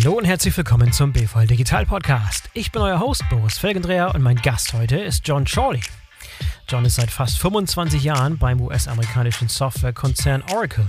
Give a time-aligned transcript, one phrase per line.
[0.00, 2.48] Hallo und herzlich willkommen zum BVL Digital Podcast.
[2.52, 5.80] Ich bin euer Host Boris Felgendreher und mein Gast heute ist John Chorley.
[6.68, 10.86] John ist seit fast 25 Jahren beim US-amerikanischen Softwarekonzern Oracle.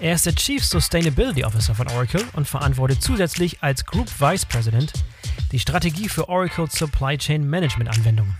[0.00, 4.92] Er ist der Chief Sustainability Officer von Oracle und verantwortet zusätzlich als Group Vice President
[5.52, 8.36] die Strategie für Oracles Supply Chain Management Anwendungen.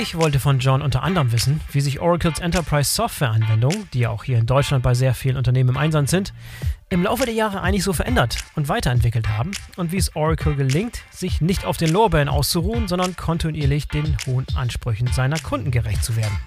[0.00, 4.08] Ich wollte von John unter anderem wissen, wie sich Oracles Enterprise Software Anwendungen, die ja
[4.08, 6.32] auch hier in Deutschland bei sehr vielen Unternehmen im Einsatz sind,
[6.88, 11.02] im Laufe der Jahre eigentlich so verändert und weiterentwickelt haben und wie es Oracle gelingt,
[11.10, 16.16] sich nicht auf den Lorbeeren auszuruhen, sondern kontinuierlich den hohen Ansprüchen seiner Kunden gerecht zu
[16.16, 16.38] werden.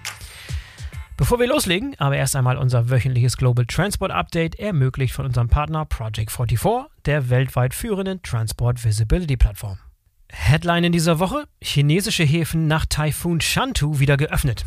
[1.15, 5.85] Bevor wir loslegen, aber erst einmal unser wöchentliches Global Transport Update, ermöglicht von unserem Partner
[5.85, 9.77] Project 44, der weltweit führenden Transport Visibility Plattform.
[10.35, 14.65] Headline in dieser Woche: Chinesische Häfen nach Taifun Shantou wieder geöffnet.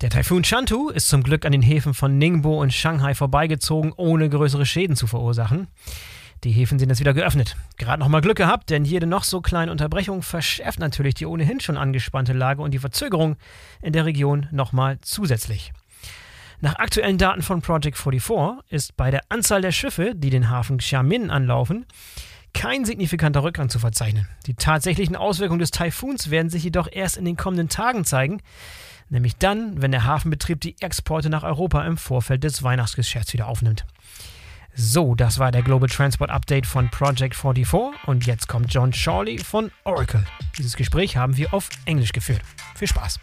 [0.00, 4.28] Der Taifun Shantou ist zum Glück an den Häfen von Ningbo und Shanghai vorbeigezogen, ohne
[4.28, 5.68] größere Schäden zu verursachen.
[6.44, 7.56] Die Häfen sind jetzt wieder geöffnet.
[7.76, 11.76] Gerade nochmal Glück gehabt, denn jede noch so kleine Unterbrechung verschärft natürlich die ohnehin schon
[11.76, 13.36] angespannte Lage und die Verzögerung
[13.82, 15.72] in der Region nochmal zusätzlich.
[16.60, 20.78] Nach aktuellen Daten von Project 44 ist bei der Anzahl der Schiffe, die den Hafen
[20.78, 21.86] Xiamen anlaufen,
[22.58, 24.26] kein signifikanter Rückgang zu verzeichnen.
[24.46, 28.42] Die tatsächlichen Auswirkungen des Taifuns werden sich jedoch erst in den kommenden Tagen zeigen,
[29.10, 33.84] nämlich dann, wenn der Hafenbetrieb die Exporte nach Europa im Vorfeld des Weihnachtsgeschäfts wieder aufnimmt.
[34.74, 39.38] So, das war der Global Transport Update von Project 44 und jetzt kommt John Shawley
[39.38, 40.24] von Oracle.
[40.58, 42.42] Dieses Gespräch haben wir auf Englisch geführt.
[42.74, 43.20] Viel Spaß.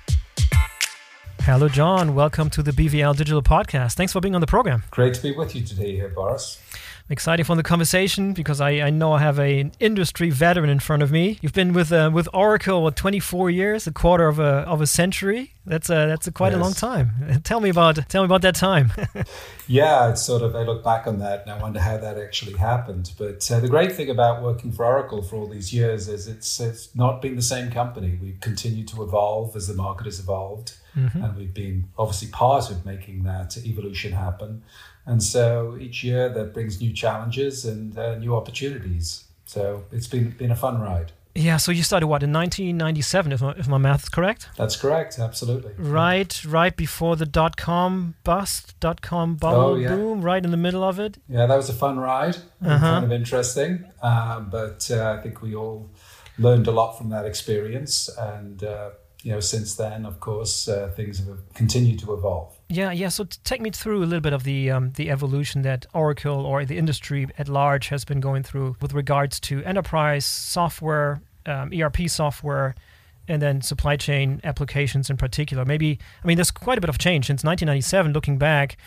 [1.45, 2.15] Hello, John.
[2.15, 3.93] Welcome to the BVL Digital Podcast.
[3.93, 4.83] Thanks for being on the program.
[4.89, 6.59] Great to be with you today here, Boris.
[6.73, 10.71] I'm excited for the conversation because I, I know I have a, an industry veteran
[10.71, 11.37] in front of me.
[11.43, 14.87] You've been with uh, with Oracle what 24 years, a quarter of a of a
[14.87, 15.53] century.
[15.67, 16.57] That's a that's a quite yes.
[16.59, 17.11] a long time.
[17.43, 18.91] Tell me about tell me about that time.
[19.67, 22.53] yeah, it's sort of I look back on that and I wonder how that actually
[22.53, 23.11] happened.
[23.19, 26.59] But uh, the great thing about working for Oracle for all these years is it's
[26.59, 28.17] it's not been the same company.
[28.19, 31.23] We've continued to evolve as the market has evolved, mm-hmm.
[31.23, 34.63] and we've been obviously part of making that evolution happen.
[35.05, 39.25] And so each year that brings new challenges and uh, new opportunities.
[39.45, 41.11] So it's been been a fun ride.
[41.37, 44.47] Yeah, so you started what in 1997, if my, if my math is correct.
[44.55, 45.73] That's correct, absolutely.
[45.77, 49.89] Right, right before the dot com bust, dot com bubble oh, yeah.
[49.89, 51.17] boom, right in the middle of it.
[51.27, 52.79] Yeah, that was a fun ride, uh-huh.
[52.79, 53.83] kind of interesting.
[54.01, 55.89] Um, but uh, I think we all
[56.37, 58.91] learned a lot from that experience, and uh,
[59.25, 62.55] you know, since then, of course, uh, things have continued to evolve.
[62.69, 63.09] Yeah, yeah.
[63.09, 66.63] So take me through a little bit of the um, the evolution that Oracle or
[66.63, 72.07] the industry at large has been going through with regards to enterprise software, um, ERP
[72.07, 72.75] software,
[73.27, 75.65] and then supply chain applications in particular.
[75.65, 78.13] Maybe I mean, there's quite a bit of change since 1997.
[78.13, 78.77] Looking back,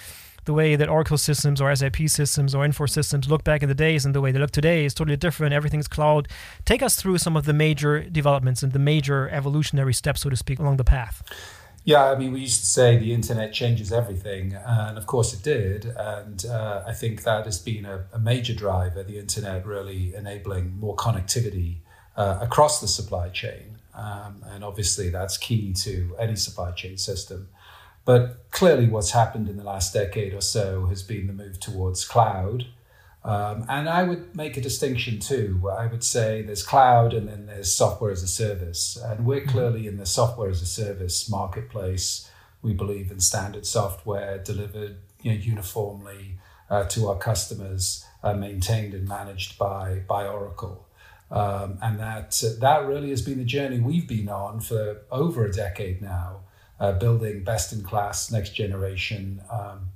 [0.49, 3.75] the way that Oracle systems or SAP systems or Infor systems look back in the
[3.75, 5.53] days and the way they look today is totally different.
[5.53, 6.27] Everything's cloud.
[6.65, 10.37] Take us through some of the major developments and the major evolutionary steps, so to
[10.37, 11.23] speak, along the path.
[11.85, 15.43] Yeah, I mean, we used to say the internet changes everything, and of course it
[15.43, 15.85] did.
[15.85, 20.81] And uh, I think that has been a, a, major driver, the internet really enabling
[20.81, 21.77] more connectivity
[22.17, 23.77] uh, across the supply chain.
[23.95, 27.49] Um, and obviously, that's key to any supply chain system.
[28.09, 32.07] But clearly, what's happened in the last decade or so has been the move towards
[32.07, 32.65] cloud.
[33.23, 35.71] Um, and I would make a distinction too.
[35.71, 38.97] I would say there's cloud and then there's software as a service.
[38.97, 39.51] And we're mm-hmm.
[39.51, 42.31] clearly in the software as a service marketplace.
[42.63, 46.39] We believe in standard software delivered you know, uniformly
[46.71, 50.89] uh, to our customers, uh, maintained and managed by, by Oracle.
[51.31, 55.45] Um, and that, uh, that really has been the journey we've been on for over
[55.45, 56.45] a decade now
[56.81, 59.89] uh, building best in class, next generation um,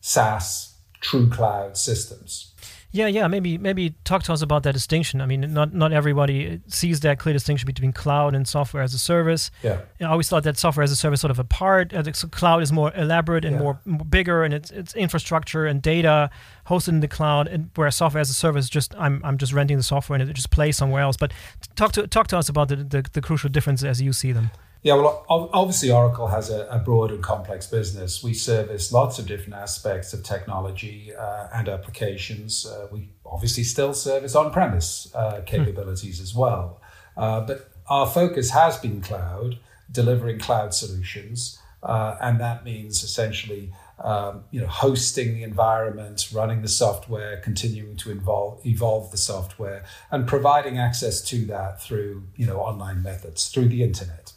[0.00, 2.54] SaaS true cloud systems.
[2.94, 3.26] Yeah, yeah.
[3.26, 5.20] Maybe maybe talk to us about that distinction.
[5.20, 9.00] I mean, not not everybody sees that clear distinction between cloud and software as a
[9.00, 9.50] service.
[9.64, 9.80] Yeah.
[10.00, 11.92] I always thought that software as a service sort of apart.
[11.92, 13.62] Uh, so cloud is more elaborate and yeah.
[13.62, 16.30] more, more, bigger, and it's it's infrastructure and data
[16.68, 17.48] hosted in the cloud.
[17.48, 20.32] And where software as a service, just I'm I'm just renting the software and it
[20.34, 21.16] just plays somewhere else.
[21.16, 21.32] But
[21.74, 24.52] talk to talk to us about the the, the crucial differences as you see them.
[24.84, 28.22] Yeah, well, obviously, Oracle has a, a, broad and complex business.
[28.22, 32.66] We service lots of different aspects of technology uh, and applications.
[32.66, 35.44] Uh, we obviously still service on premise uh, hmm.
[35.46, 36.82] capabilities as well.
[37.16, 39.58] Uh, but our focus has been cloud,
[39.90, 41.58] delivering cloud solutions.
[41.82, 47.96] Uh, and that means essentially um, you know, hosting the environment, running the software, continuing
[47.96, 53.48] to involve, evolve the software, and providing access to that through you know, online methods,
[53.48, 54.33] through the internet.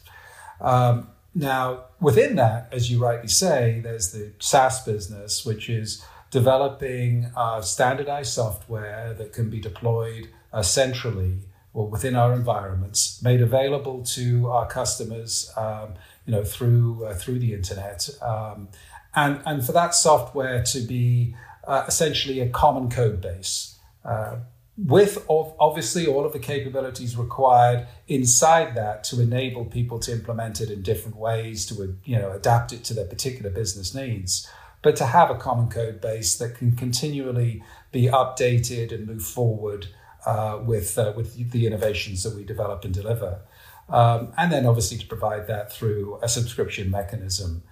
[0.60, 7.30] Um, now, within that, as you rightly say, there's the SaaS business, which is developing
[7.36, 11.38] uh, standardized software that can be deployed uh, centrally
[11.74, 15.94] or within our environments, made available to our customers, um,
[16.26, 18.68] you know, through uh, through the internet, um,
[19.14, 21.34] and and for that software to be
[21.66, 23.78] uh, essentially a common code base.
[24.86, 30.70] With obviously all of the capabilities required inside that to enable people to implement it
[30.70, 34.48] in different ways to you know adapt it to their particular business needs.
[34.80, 37.60] But to have a common code base that can continually
[37.90, 39.88] be updated and move forward
[40.24, 43.40] uh, with uh, with the innovations that we develop and deliver.
[43.88, 47.62] Um, and then obviously to provide that through a subscription mechanism.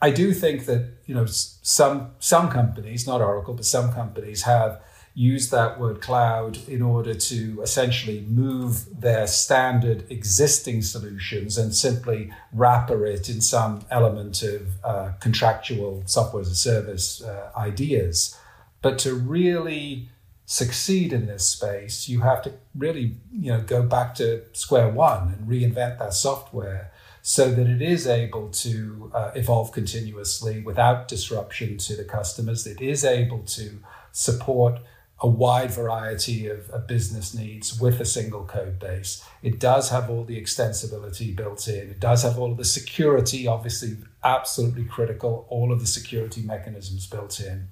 [0.00, 4.80] I do think that you know some some companies not Oracle but some companies have
[5.14, 12.32] use that word cloud in order to essentially move their standard existing solutions and simply
[12.52, 18.36] wrapper it in some element of uh, contractual software as a service uh, ideas.
[18.82, 20.08] But to really
[20.46, 25.28] succeed in this space, you have to really you know go back to square one
[25.28, 26.90] and reinvent that software
[27.22, 32.66] so that it is able to uh, evolve continuously without disruption to the customers.
[32.66, 33.78] It is able to
[34.12, 34.80] support
[35.20, 39.24] a wide variety of, of, business needs with a single code base.
[39.42, 41.90] It does have all the extensibility built in.
[41.90, 47.06] It does have all of the security, obviously, absolutely critical, all of the security mechanisms
[47.06, 47.68] built in.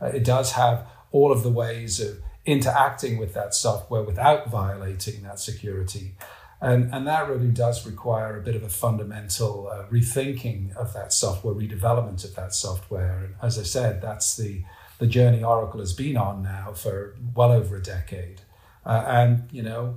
[0.00, 5.22] Uh, it does have all of the ways of interacting with that software without violating
[5.22, 6.14] that security.
[6.60, 11.12] And, and that really does require a bit of a fundamental uh, rethinking of that
[11.12, 13.24] software, redevelopment of that software.
[13.24, 14.62] And as I said, that's the
[14.98, 18.40] the journey Oracle has been on now for well over a decade.
[18.84, 19.96] Uh, and, you know,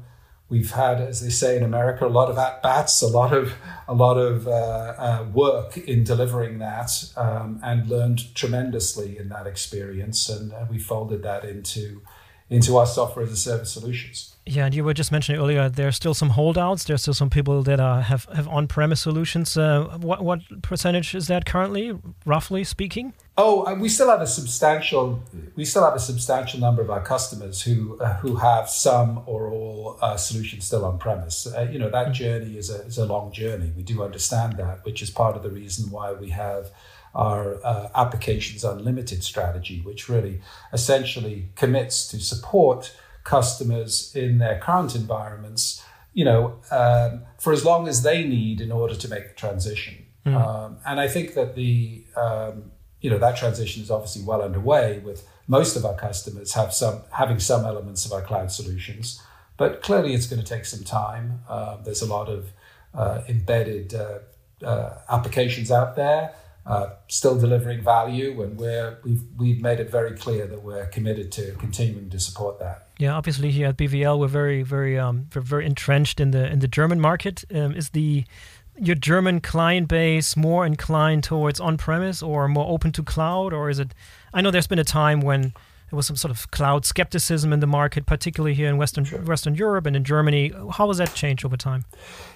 [0.49, 3.53] we've had, as they say in America, a lot of at bats, a lot of
[3.87, 9.47] a lot of uh, uh, work in delivering that, um, and learned tremendously in that
[9.47, 10.27] experience.
[10.27, 12.01] And uh, we folded that into
[12.49, 14.35] into our software as a service solutions.
[14.45, 16.83] Yeah, and you were just mentioning earlier there are still some holdouts.
[16.83, 19.55] There's still some people that are, have have on-premise solutions.
[19.55, 23.13] Uh, what what percentage is that currently, roughly speaking?
[23.37, 25.21] Oh, uh, we still have a substantial
[25.55, 29.51] we still have a substantial number of our customers who uh, who have some or
[29.51, 31.45] all uh, solutions still on premise.
[31.45, 32.13] Uh, you know that mm-hmm.
[32.13, 33.71] journey is a is a long journey.
[33.77, 36.71] We do understand that, which is part of the reason why we have
[37.15, 40.41] our uh, applications unlimited strategy, which really
[40.71, 45.83] essentially commits to support customers in their current environments,
[46.13, 50.05] you know, um, for as long as they need in order to make the transition.
[50.25, 50.35] Mm.
[50.35, 52.71] Um, and I think that the um,
[53.01, 57.01] you know that transition is obviously well underway with most of our customers have some
[57.11, 59.21] having some elements of our cloud solutions,
[59.57, 61.41] but clearly it's going to take some time.
[61.47, 62.51] Uh, there's a lot of
[62.93, 64.19] uh, embedded uh,
[64.63, 66.33] uh applications out there
[66.69, 71.31] uh, still delivering value, and we're we've we've made it very clear that we're committed
[71.31, 72.87] to continuing to support that.
[72.99, 76.59] Yeah, obviously here at BVL we're very very um we're very entrenched in the in
[76.59, 77.43] the German market.
[77.53, 78.23] Um, is the
[78.77, 83.79] your German client base more inclined towards on-premise or more open to cloud, or is
[83.79, 83.95] it?
[84.31, 85.41] I know there's been a time when
[85.89, 89.19] there was some sort of cloud skepticism in the market, particularly here in Western sure.
[89.21, 90.53] Western Europe and in Germany.
[90.73, 91.85] How has that changed over time?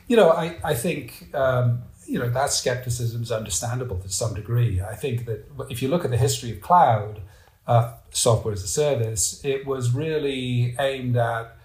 [0.07, 4.81] You know, I I think um, you know that skepticism is understandable to some degree.
[4.81, 7.22] I think that if you look at the history of cloud
[7.67, 11.55] uh, software as a service, it was really aimed at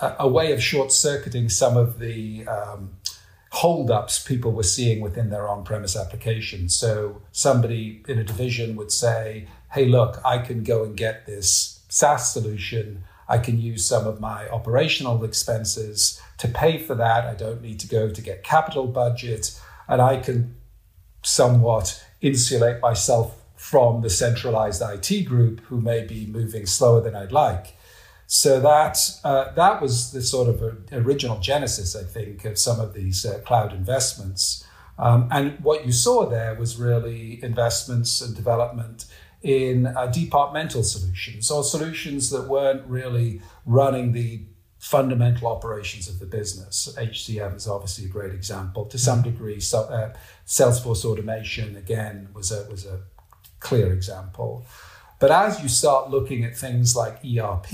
[0.00, 2.96] a, a way of short circuiting some of the um,
[3.52, 6.76] holdups people were seeing within their on-premise applications.
[6.76, 11.80] So somebody in a division would say, "Hey, look, I can go and get this
[11.88, 17.26] SaaS solution." I can use some of my operational expenses to pay for that.
[17.26, 19.56] I don't need to go to get capital budget
[19.90, 20.54] and I can
[21.22, 27.32] somewhat insulate myself from the centralized IT group who may be moving slower than I'd
[27.32, 27.74] like.
[28.26, 32.94] So that uh, that was the sort of original genesis, I think, of some of
[32.94, 34.64] these uh, cloud investments.
[34.98, 39.06] Um, and what you saw there was really investments and development
[39.42, 44.42] in uh, departmental solutions or solutions that weren't really running the
[44.80, 46.92] fundamental operations of the business.
[46.98, 48.86] HCM is obviously a great example.
[48.86, 50.14] To some degree, so, uh,
[50.46, 53.02] Salesforce automation again was a was a
[53.60, 54.64] clear example.
[55.18, 57.72] But as you start looking at things like ERP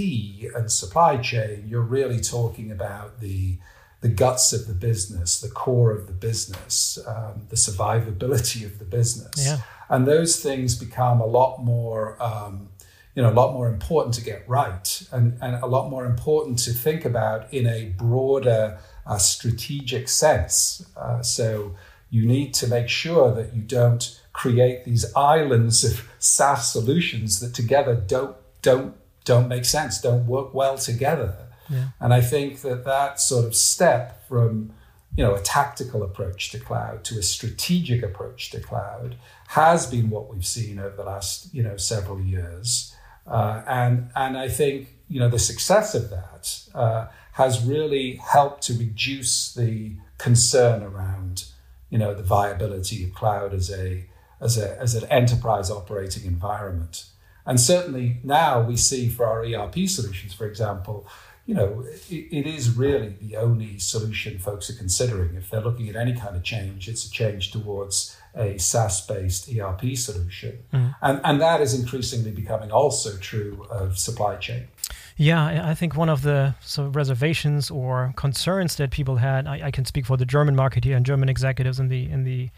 [0.53, 3.59] and supply chain, you're really talking about the
[4.01, 8.85] the guts of the business, the core of the business, um, the survivability of the
[8.85, 9.59] business, yeah.
[9.89, 12.21] and those things become a lot more.
[12.21, 12.71] Um,
[13.17, 16.59] you know, a lot more important to get right and, and a lot more important
[16.61, 20.87] to think about in a broader uh, strategic sense.
[20.97, 21.75] Uh, so
[22.11, 27.55] you need to make sure that you don't create these islands of SaaS solutions that
[27.55, 28.95] together don't don't
[29.25, 31.35] don't make sense, don't work well together.
[31.69, 31.89] Yeah.
[31.99, 34.73] And I think that that sort of step from
[35.17, 39.17] you know a tactical approach to cloud to a strategic approach to cloud
[39.49, 42.95] has been what we've seen over the last you know several years,
[43.27, 48.63] uh, and and I think you know the success of that uh, has really helped
[48.65, 51.45] to reduce the concern around
[51.91, 54.07] you know the viability of cloud as a
[54.41, 57.07] as a as an enterprise operating environment.
[57.45, 61.07] And certainly now we see for our ERP solutions, for example,
[61.47, 65.37] you know, it, it is really the only solution folks are considering.
[65.37, 69.49] If they're looking at any kind of change, it's a change towards a SaaS based
[69.49, 70.59] ERP solution.
[70.73, 70.95] Mm.
[71.03, 74.69] And, and that is increasingly becoming also true of supply chain.
[75.17, 79.71] Yeah, I think one of the so reservations or concerns that people had, I, I,
[79.71, 82.51] can speak for the German market here and German executives in the in the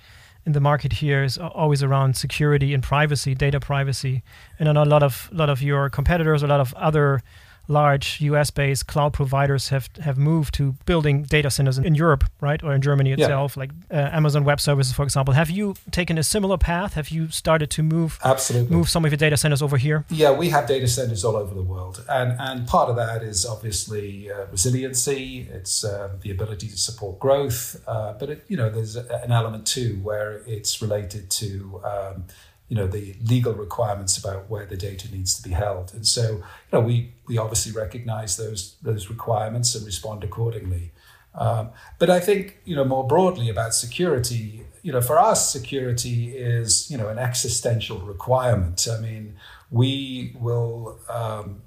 [0.45, 4.23] in the market here is always around security and privacy, data privacy,
[4.59, 7.23] and a lot of lot of your competitors, a lot of other
[7.69, 12.63] large US-based cloud providers have have moved to building data centers in, in Europe, right,
[12.63, 13.61] or in Germany itself, yeah.
[13.61, 15.35] like uh, Amazon Web Services, for example.
[15.35, 16.95] Have you taken a similar path?
[16.95, 20.05] Have you started to move absolutely move some of your data centers over here?
[20.09, 23.45] Yeah, we have data centers all over the world, and and part of that is
[23.45, 25.49] obviously uh, resiliency.
[25.53, 29.67] It's uh, the ability to support growth, uh, but it, you know there's an element
[29.67, 32.25] too where it's related to um,
[32.69, 35.93] you know the legal requirements about where the data needs to be held.
[35.95, 40.93] And so you know we we obviously recognize those those requirements and respond accordingly.
[41.35, 46.31] Um, but i think you know more broadly about security you know for us security
[46.31, 48.87] is you know an existential requirement.
[48.91, 49.37] I mean
[49.71, 51.63] we will um,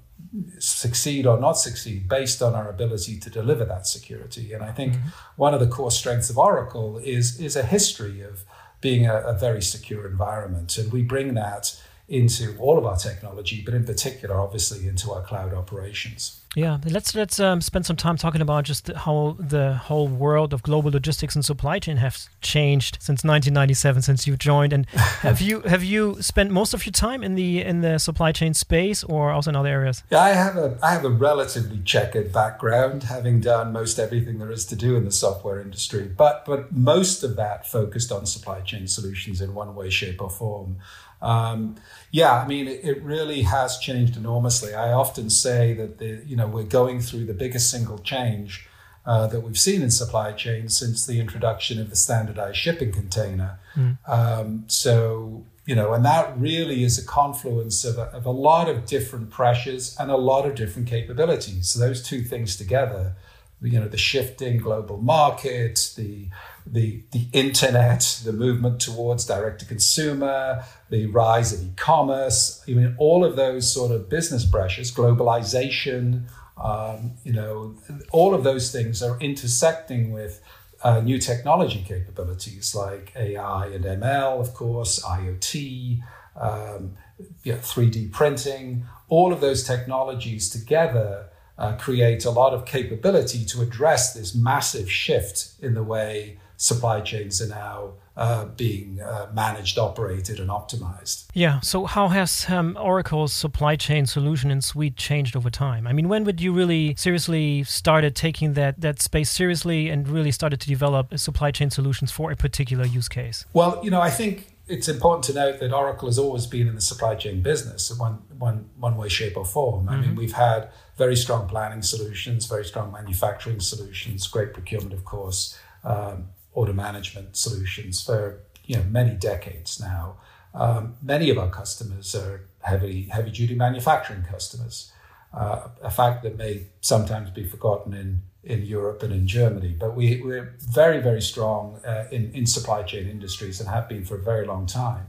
[0.58, 4.52] succeed or not succeed based on our ability to deliver that security.
[4.52, 5.08] And i think mm-hmm.
[5.36, 8.44] one of the core strengths of oracle is is a history of
[8.82, 10.76] being a, a very secure environment.
[10.76, 15.22] And we bring that into all of our technology, but in particular, obviously, into our
[15.22, 16.42] cloud operations.
[16.54, 20.62] Yeah, let's let's um, spend some time talking about just how the whole world of
[20.62, 24.74] global logistics and supply chain has changed since 1997, since you joined.
[24.74, 28.32] And have you have you spent most of your time in the in the supply
[28.32, 30.02] chain space, or also in other areas?
[30.10, 34.50] Yeah, I have a I have a relatively checkered background, having done most everything there
[34.50, 36.02] is to do in the software industry.
[36.14, 40.28] But but most of that focused on supply chain solutions in one way, shape, or
[40.28, 40.76] form.
[41.22, 41.76] Um,
[42.10, 44.74] yeah, I mean, it, it, really has changed enormously.
[44.74, 48.68] I often say that the, you know we're going through the biggest single change
[49.06, 53.60] uh, that we've seen in supply chain since the introduction of the standardized shipping container.
[53.76, 53.98] Mm.
[54.08, 58.68] Um, so you know, and that really is a confluence of a, of a lot
[58.68, 61.68] of different pressures and a lot of different capabilities.
[61.68, 63.14] So those two things together,
[63.60, 66.28] you know, the shifting global market, the
[66.66, 72.94] the the internet, the movement towards direct to consumer, the rise of e-commerce, I mean,
[72.98, 76.24] all of those sort of business pressures, globalization,
[76.62, 77.74] um, you know,
[78.10, 80.40] all of those things are intersecting with
[80.84, 86.00] uh, new technology capabilities like AI and ML, of course, IoT,
[86.36, 86.96] um,
[87.44, 88.84] you know, 3D printing.
[89.08, 91.28] All of those technologies together
[91.58, 97.00] uh, create a lot of capability to address this massive shift in the way supply
[97.00, 101.26] chains are now uh, being uh, managed, operated, and optimized.
[101.34, 101.58] Yeah.
[101.60, 105.86] So, how has um, Oracle's supply chain solution and suite changed over time?
[105.86, 110.30] I mean, when would you really seriously started taking that that space seriously and really
[110.30, 113.44] started to develop supply chain solutions for a particular use case?
[113.52, 116.76] Well, you know, I think it's important to note that Oracle has always been in
[116.76, 119.88] the supply chain business in one, one, one way, shape, or form.
[119.88, 120.00] I mm-hmm.
[120.02, 125.58] mean, we've had very strong planning solutions, very strong manufacturing solutions, great procurement, of course.
[125.82, 130.16] Um, order management solutions for you know many decades now.
[130.54, 134.92] Um, many of our customers are heavy heavy duty manufacturing customers,
[135.34, 139.74] uh, a fact that may sometimes be forgotten in in Europe and in Germany.
[139.78, 144.04] But we, we're very very strong uh, in in supply chain industries and have been
[144.04, 145.06] for a very long time.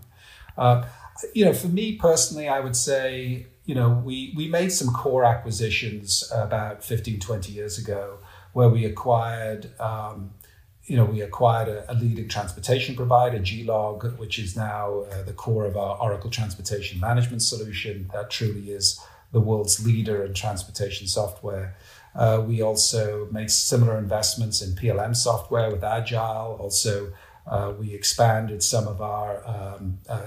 [0.57, 0.85] Uh,
[1.33, 5.25] you know, for me personally, I would say you know we we made some core
[5.25, 8.19] acquisitions about 15 20 years ago
[8.53, 10.31] where we acquired um,
[10.85, 15.31] you know, we acquired a, a, leading transportation provider, G-Log, which is now uh, the
[15.31, 18.09] core of our Oracle Transportation Management solution.
[18.13, 18.99] That truly is
[19.31, 21.75] the world's leader in transportation software.
[22.15, 26.57] Uh, we also made similar investments in PLM software with Agile.
[26.59, 27.13] Also,
[27.47, 30.21] uh, we expanded some of our um, uh,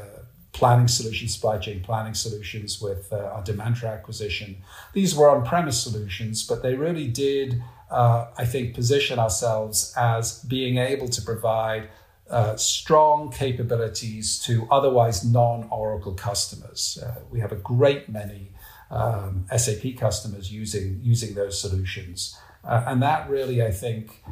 [0.53, 4.57] planning solutions, supply chain planning solutions with uh, our Demantra acquisition.
[4.95, 10.43] These were on premise solutions, but they really did uh, I think, position ourselves as
[10.45, 11.89] being able to provide
[12.29, 16.99] uh, strong capabilities to otherwise non Oracle customers.
[17.05, 18.51] Uh, we have a great many
[18.91, 22.37] um, SAP customers using, using those solutions.
[22.65, 24.23] Uh, and that really, I think,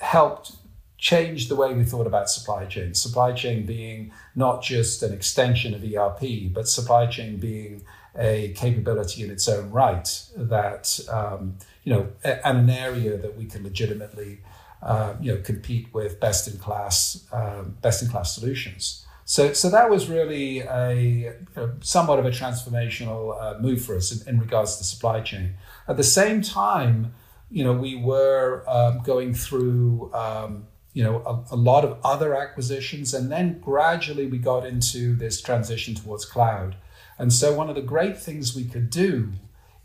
[0.00, 0.52] helped
[0.98, 2.92] change the way we thought about supply chain.
[2.92, 7.82] Supply chain being not just an extension of ERP, but supply chain being
[8.16, 13.46] a capability in its own right that, um, you know, and an area that we
[13.46, 14.40] can legitimately
[14.82, 19.04] uh, you know, compete with best in class, um, best in class solutions.
[19.24, 24.10] So, so that was really a, a somewhat of a transformational uh, move for us
[24.10, 25.54] in, in, regards to supply chain.
[25.86, 27.14] At the same time,
[27.50, 32.34] you know, we were um, going through, um, you know, a, a, lot of other
[32.34, 36.76] acquisitions, and then gradually we got into this transition towards cloud.
[37.18, 39.32] And so, one of the great things we could do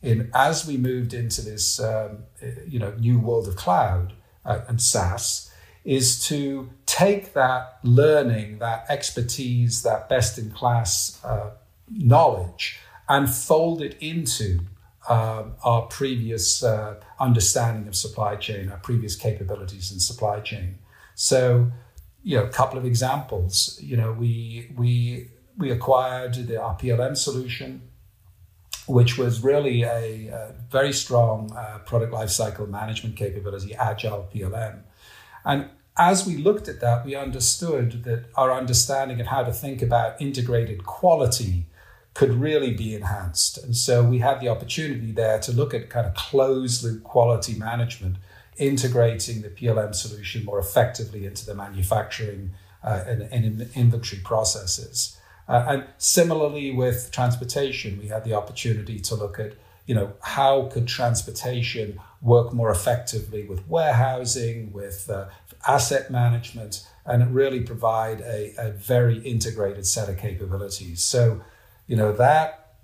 [0.06, 2.20] in as we moved into this, um,
[2.68, 4.14] you know, new world of cloud
[4.46, 5.52] uh, and SaaS
[5.84, 11.52] is to take that learning, that expertise, that best in class uh,
[11.90, 14.60] knowledge, and fold it into
[15.10, 20.80] um, our previous uh, understanding of supply chain, our previous capabilities in supply chain.
[21.14, 21.72] So,
[22.24, 23.80] you know, a couple of examples.
[23.82, 27.82] You know, we we we acquired the RPLM solution
[28.88, 34.82] which was really a, a very strong uh, product lifecycle management capability, agile PLM.
[35.44, 39.82] And as we looked at that, we understood that our understanding of how to think
[39.82, 41.66] about integrated quality
[42.14, 43.58] could really be enhanced.
[43.58, 47.56] And so we had the opportunity there to look at kind of closed loop quality
[47.56, 48.18] management,
[48.58, 52.52] integrating the PLM solution more effectively into the manufacturing
[52.84, 55.15] uh, and, and inventory processes.
[55.48, 59.54] Uh, and similarly with transportation, we had the opportunity to look at,
[59.86, 65.26] you know, how could transportation work more effectively with warehousing, with uh,
[65.68, 71.04] asset management, and really provide a, a very integrated set of capabilities.
[71.04, 71.42] So,
[71.86, 72.78] you know, that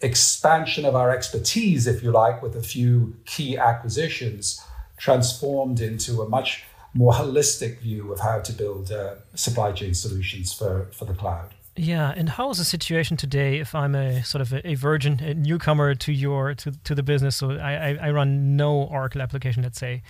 [0.00, 4.60] expansion of our expertise, if you like, with a few key acquisitions,
[4.96, 10.52] transformed into a much more holistic view of how to build uh, supply chain solutions
[10.52, 11.54] for, for the cloud.
[11.76, 15.20] Yeah, and how is the situation today if I'm a sort of a, a virgin
[15.20, 17.36] a newcomer to your to, to the business?
[17.36, 20.02] So I, I, I run no Oracle application, let's say,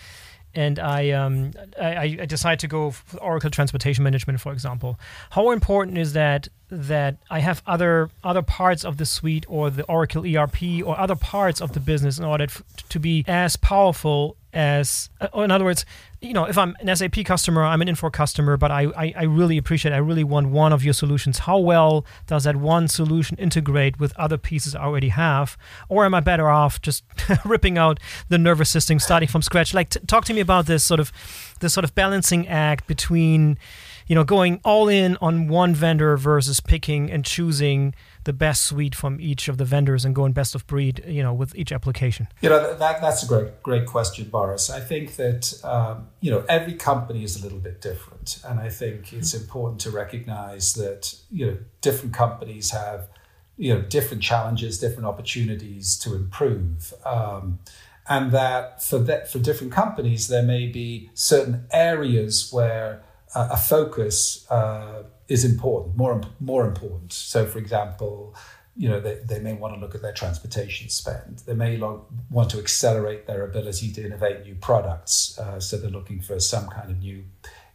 [0.55, 4.99] and I um I, I decide to go Oracle Transportation Management, for example.
[5.31, 9.85] How important is that that I have other other parts of the suite or the
[9.85, 12.47] Oracle ERP or other parts of the business in order
[12.91, 15.85] to be as powerful as, uh, in other words,
[16.21, 19.23] you know, if I'm an SAP customer, I'm an Infor customer, but I, I, I,
[19.25, 21.41] really appreciate, I really want one of your solutions.
[21.41, 25.59] How well does that one solution integrate with other pieces I already have?
[25.89, 27.05] Or am I better off just
[27.45, 29.75] ripping out the nervous system, starting from scratch?
[29.75, 31.13] Like, t- talk to me about this sort of,
[31.61, 33.59] this sort of balancing act between,
[34.07, 38.95] you know, going all in on one vendor versus picking and choosing the best suite
[38.95, 42.29] from each of the vendors and going best of breed, you know, with each application?
[42.41, 44.71] You know, that, that's a great, great question, Boris.
[44.71, 48.41] I think that, um, you know, every company is a little bit different.
[48.47, 53.09] And I think it's important to recognize that, you know, different companies have,
[53.57, 56.93] you know, different challenges, different opportunities to improve.
[57.05, 57.61] Um,
[58.09, 63.03] and that for that for different companies, there may be certain areas where
[63.35, 67.13] uh, a focus uh, is important, more more important.
[67.13, 68.35] So, for example,
[68.77, 71.43] you know they, they may want to look at their transportation spend.
[71.47, 75.39] They may lo- want to accelerate their ability to innovate new products.
[75.39, 77.25] Uh, so they're looking for some kind of new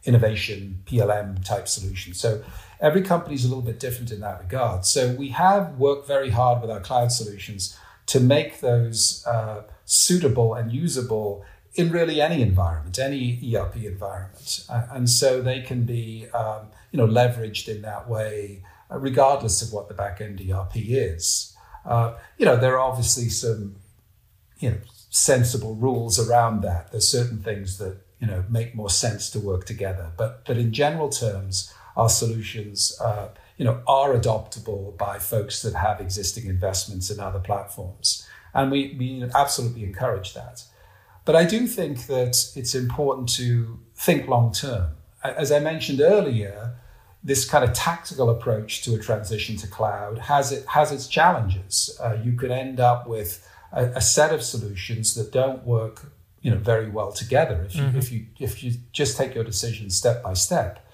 [0.04, 2.14] innovation PLM type solution.
[2.14, 2.42] So
[2.80, 4.84] every company is a little bit different in that regard.
[4.84, 10.54] So we have worked very hard with our cloud solutions to make those uh, suitable
[10.54, 11.44] and usable
[11.80, 17.06] in really any environment, any ERP environment, and so they can be um, you know
[17.06, 21.56] leveraged in that way, uh, regardless of what the backend ERP is.
[21.84, 23.76] Uh, you know, there are obviously some
[24.58, 26.92] you know sensible rules around that.
[26.92, 30.72] There's certain things that you know make more sense to work together, but but in
[30.72, 32.96] general terms, our solutions.
[33.00, 38.26] Uh, you know, are adoptable by folks that have existing investments in other platforms.
[38.54, 40.64] And we, we absolutely encourage that.
[41.30, 44.96] But I do think that it's important to think long term.
[45.22, 46.74] As I mentioned earlier,
[47.22, 51.96] this kind of tactical approach to a transition to cloud has it has its challenges.
[52.02, 56.12] Uh, you could end up with a, a, set of solutions that don't work,
[56.42, 57.98] you know, very well together if you mm-hmm.
[57.98, 60.84] if you if you just take your decisions step by step.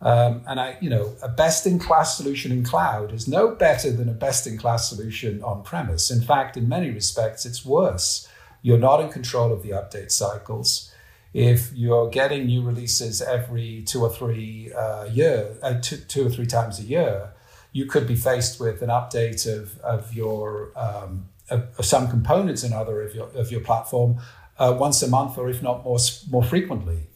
[0.00, 3.92] Um, and I, you know, a best in class solution in cloud is no better
[3.92, 6.10] than a best in class solution on premise.
[6.10, 8.26] In fact, in many respects, it's worse.
[8.62, 10.90] You're not in control of the update cycles.
[11.34, 16.30] if you're getting new releases every two or three uh, year, uh, two, two or
[16.30, 17.32] three times a year,
[17.72, 22.74] you could be faced with an update of, of your um, of, some components and
[22.74, 24.20] other of your of your platform
[24.58, 25.98] uh, once a month, or if not more
[26.30, 27.08] more frequently.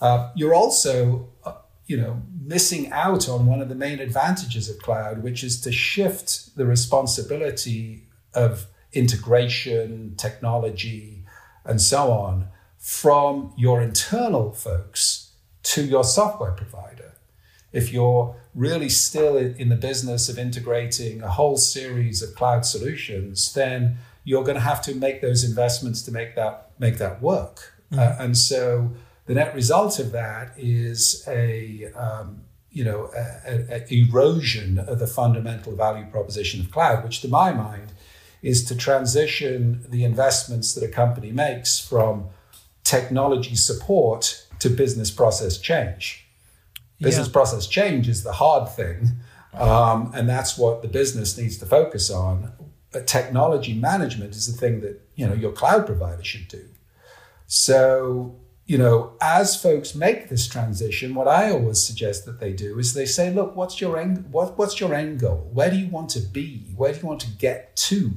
[0.00, 1.54] Uh, you're also uh,
[1.86, 5.72] you know missing out on one of the main advantages of cloud, which is to
[5.72, 11.24] shift the responsibility of integration, technology,
[11.64, 15.32] and so on from your internal folks
[15.62, 17.14] to your software provider.
[17.72, 23.52] If you're really still in the business of integrating a whole series of cloud solutions,
[23.52, 27.74] then you're going to have to make those investments to make that make that work.
[27.92, 27.98] Mm-hmm.
[27.98, 28.92] Uh, and so
[29.26, 35.06] the net result of that is a um, you know a, a erosion of the
[35.06, 37.92] fundamental value proposition of cloud, which to my mind
[38.46, 42.28] is to transition the investments that a company makes from
[42.84, 46.24] technology support to business process change.
[47.00, 47.32] Business yeah.
[47.32, 49.10] process change is the hard thing,
[49.52, 52.52] um, and that's what the business needs to focus on.
[52.92, 56.66] But technology management is the thing that you know your cloud provider should do.
[57.48, 62.78] So you know, as folks make this transition, what I always suggest that they do
[62.78, 65.50] is they say, look, what's your end what, what's your end goal?
[65.52, 66.64] Where do you want to be?
[66.76, 68.12] Where do you want to get to?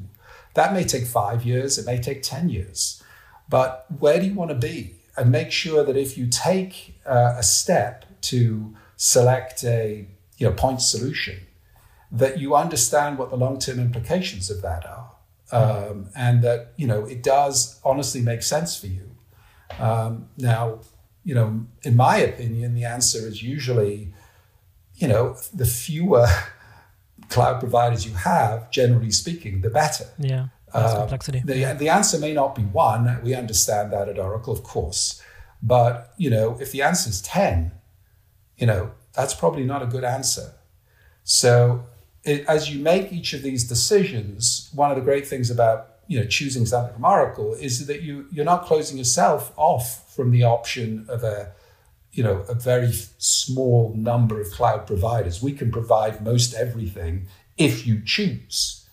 [0.53, 3.03] That may take five years, it may take 10 years.
[3.47, 4.95] But where do you want to be?
[5.17, 10.07] And make sure that if you take uh, a step to select a
[10.37, 11.41] you know, point solution,
[12.11, 15.11] that you understand what the long-term implications of that are,
[15.51, 19.11] um, and that you know it does honestly make sense for you.
[19.77, 20.79] Um, now,
[21.23, 24.13] you know, in my opinion, the answer is usually,
[24.95, 26.27] you know, the fewer
[27.29, 30.05] cloud providers you have, generally speaking, the better.
[30.17, 30.47] Yeah.
[30.73, 31.41] Uh, complexity.
[31.43, 33.19] The, the answer may not be one.
[33.23, 35.21] We understand that at Oracle, of course.
[35.63, 37.71] But, you know, if the answer is 10,
[38.57, 40.53] you know, that's probably not a good answer.
[41.23, 41.85] So
[42.23, 46.19] it, as you make each of these decisions, one of the great things about you
[46.19, 50.43] know choosing something from Oracle is that you you're not closing yourself off from the
[50.43, 51.51] option of a
[52.11, 55.41] you know a very small number of cloud providers.
[55.41, 58.87] We can provide most everything if you choose.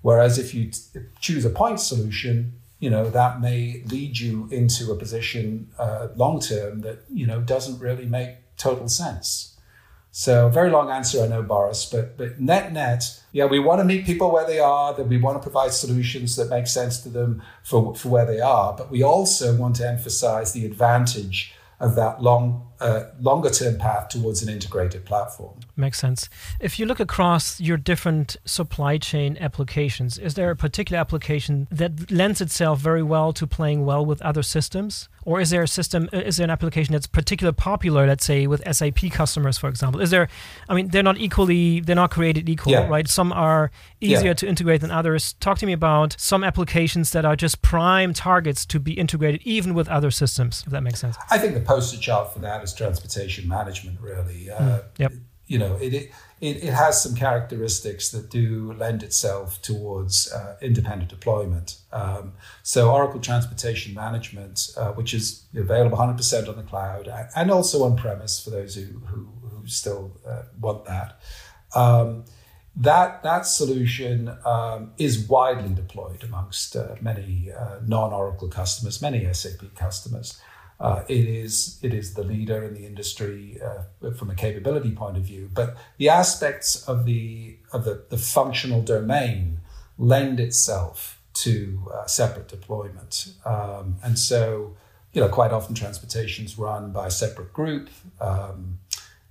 [0.00, 4.90] Whereas if you t- choose a point solution, you know that may lead you into
[4.90, 9.48] a position uh, long term that you know doesn't really make total sense.
[10.14, 13.84] So very long answer, I know, Boris, but but net net, yeah, we want to
[13.84, 14.92] meet people where they are.
[14.92, 18.40] That we want to provide solutions that make sense to them for for where they
[18.40, 18.74] are.
[18.74, 24.08] But we also want to emphasize the advantage of that long, uh, longer term path
[24.08, 25.54] towards an integrated platform.
[25.76, 26.28] Makes sense.
[26.60, 32.10] If you look across your different supply chain applications, is there a particular application that
[32.10, 35.08] lends itself very well to playing well with other systems?
[35.24, 38.46] Or is there a system, uh, is there an application that's particularly popular, let's say
[38.46, 40.00] with SAP customers, for example?
[40.00, 40.28] Is there,
[40.68, 42.88] I mean, they're not equally, they're not created equal, yeah.
[42.88, 43.06] right?
[43.06, 44.34] Some are easier yeah.
[44.34, 45.34] to integrate than others.
[45.34, 49.74] Talk to me about some applications that are just prime targets to be integrated even
[49.74, 51.16] with other systems, if that makes sense.
[51.30, 54.50] I think the poster child for that is transportation management, really.
[54.50, 54.84] Uh, mm.
[54.98, 55.12] Yep.
[55.46, 61.10] You know, it, it, it, has some characteristics that do lend itself towards uh, independent
[61.10, 61.76] deployment.
[61.92, 62.32] Um,
[62.62, 67.96] so, Oracle Transportation Management, uh, which is available 100% on the cloud and also on
[67.96, 71.20] premise for those who, who, who still uh, want that.
[71.74, 72.24] Um,
[72.76, 79.74] that that solution um, is widely deployed amongst uh, many uh, non-Oracle customers, many SAP
[79.74, 80.40] customers.
[80.80, 85.16] Uh, it is it is the leader in the industry uh, from a capability point
[85.16, 89.60] of view, but the aspects of the of the, the functional domain
[89.96, 94.74] lend itself to uh, separate deployment, um, and so
[95.12, 97.88] you know quite often transportation's run by a separate group.
[98.20, 98.78] Um,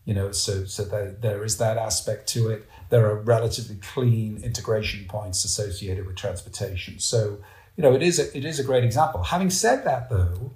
[0.05, 2.67] you know, so so there, there is that aspect to it.
[2.89, 6.99] There are relatively clean integration points associated with transportation.
[6.99, 7.39] So
[7.75, 9.23] you know, it is a, it is a great example.
[9.23, 10.51] Having said that, though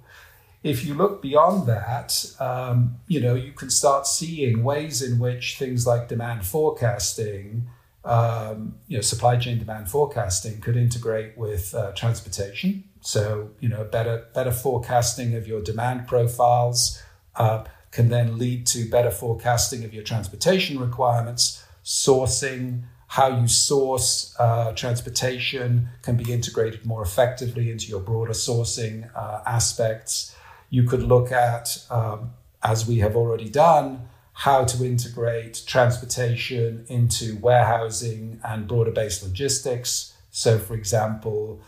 [0.62, 5.58] if you look beyond that, um, you know, you can start seeing ways in which
[5.58, 7.68] things like demand forecasting,
[8.04, 12.84] um, you know, supply chain demand forecasting could integrate with uh, transportation.
[13.00, 17.02] So, you know, better better forecasting of your demand profiles
[17.36, 22.82] uh, can then lead to better forecasting of your transportation requirements, sourcing.
[23.08, 29.42] How you source uh, transportation can be integrated more effectively into your broader sourcing uh,
[29.46, 30.34] aspects.
[30.70, 37.38] You could look at, um, as we have already done, how to integrate transportation into
[37.40, 40.14] warehousing and broader based logistics.
[40.30, 41.60] So, for example,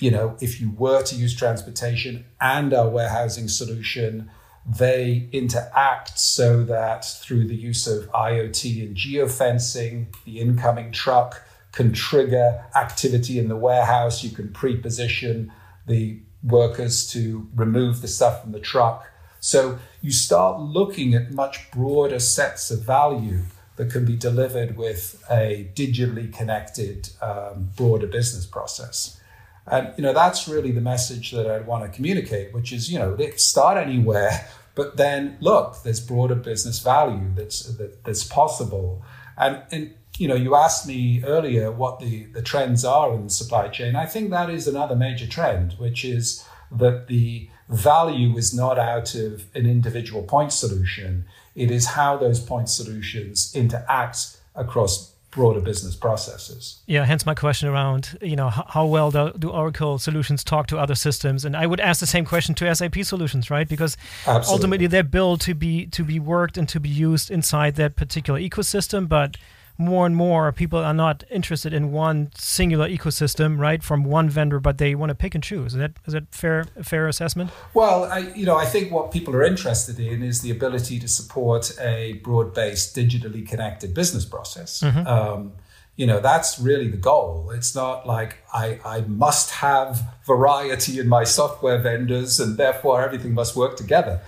[0.00, 4.30] you know, if you were to use transportation and our warehousing solution,
[4.66, 11.42] they interact so that through the use of IoT and geofencing, the incoming truck
[11.72, 14.22] can trigger activity in the warehouse.
[14.22, 15.52] You can pre position
[15.86, 19.06] the workers to remove the stuff from the truck.
[19.40, 23.40] So you start looking at much broader sets of value
[23.76, 29.20] that can be delivered with a digitally connected, um, broader business process.
[29.66, 32.98] And you know that's really the message that I want to communicate, which is you
[32.98, 39.02] know start anywhere, but then look, there's broader business value that's that, that's possible.
[39.36, 43.30] And and you know you asked me earlier what the the trends are in the
[43.30, 43.96] supply chain.
[43.96, 49.14] I think that is another major trend, which is that the value is not out
[49.14, 51.24] of an individual point solution.
[51.54, 56.82] It is how those point solutions interact across broader business processes.
[56.86, 60.66] Yeah, hence my question around, you know, how, how well do, do, Oracle solutions talk
[60.68, 61.46] to other systems?
[61.46, 63.66] And I would ask the same question to SAP solutions, right?
[63.66, 63.96] Because
[64.26, 64.52] Absolutely.
[64.52, 68.38] ultimately they're built to be to be worked and to be used inside that particular
[68.38, 69.38] ecosystem, but
[69.78, 74.60] more and more people are not interested in one singular ecosystem, right, from one vendor,
[74.60, 75.72] but they want to pick and choose.
[75.72, 77.50] Is that is that fair a fair assessment?
[77.74, 81.08] Well, I, you know, I think what people are interested in is the ability to
[81.08, 84.80] support a broad-based, digitally connected business process.
[84.80, 85.06] Mm-hmm.
[85.06, 85.52] Um,
[85.96, 87.50] you know, that's really the goal.
[87.50, 93.34] It's not like I, I must have variety in my software vendors and therefore everything
[93.34, 94.20] must work together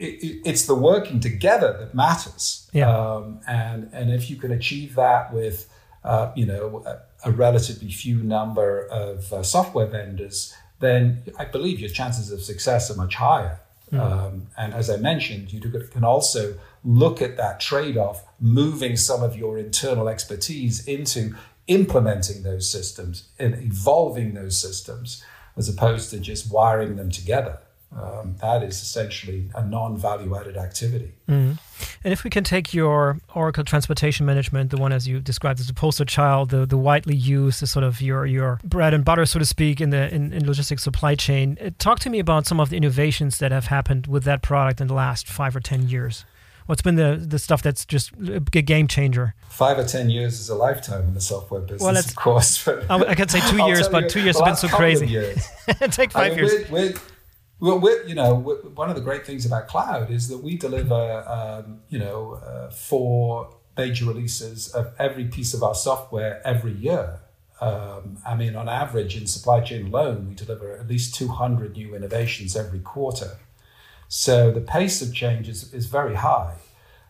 [0.00, 2.68] it, it's the working together that matters.
[2.72, 2.90] Yeah.
[2.90, 5.68] Um, and and if you can achieve that with
[6.02, 11.78] uh, you know a, a, relatively few number of uh, software vendors, then I believe
[11.78, 13.60] your chances of success are much higher.
[13.92, 14.00] Mm.
[14.00, 19.36] Um, and as I mentioned, you can also look at that trade-off, moving some of
[19.36, 21.34] your internal expertise into
[21.66, 25.22] implementing those systems and evolving those systems,
[25.56, 27.58] as opposed to just wiring them together
[27.96, 31.12] um, that is essentially a non-value added activity.
[31.28, 31.58] Mm.
[32.04, 35.66] And if we can take your Oracle Transportation Management, the one as you described as
[35.66, 39.26] the poster child, the, the widely used, the sort of your your bread and butter,
[39.26, 41.58] so to speak, in the in, in logistics supply chain.
[41.60, 44.80] Uh, talk to me about some of the innovations that have happened with that product
[44.80, 46.24] in the last five or ten years.
[46.66, 49.34] What's been the, the stuff that's just a game changer?
[49.48, 52.64] Five or ten years is a lifetime in the software business, well, of course.
[52.64, 55.06] But I, could say two years, but two years have been so crazy.
[55.90, 56.70] Take five I mean, years.
[56.70, 56.94] We're, we're,
[57.60, 61.80] well, you know, one of the great things about cloud is that we deliver, um,
[61.90, 67.20] you know, uh, four major releases of every piece of our software every year.
[67.60, 71.94] Um, I mean, on average, in supply chain alone, we deliver at least 200 new
[71.94, 73.38] innovations every quarter.
[74.08, 76.54] So the pace of change is, is very high.